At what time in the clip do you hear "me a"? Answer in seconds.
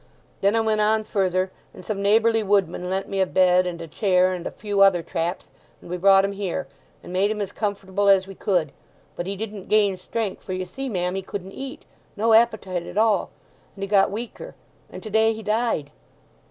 3.07-3.27